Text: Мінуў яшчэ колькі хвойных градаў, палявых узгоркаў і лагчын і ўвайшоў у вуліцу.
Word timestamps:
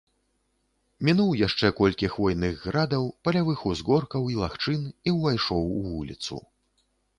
Мінуў 1.09 1.35
яшчэ 1.47 1.69
колькі 1.79 2.09
хвойных 2.13 2.63
градаў, 2.71 3.05
палявых 3.27 3.59
узгоркаў 3.73 4.23
і 4.33 4.41
лагчын 4.43 4.81
і 5.07 5.15
ўвайшоў 5.19 5.71
у 5.77 5.81
вуліцу. 5.93 6.43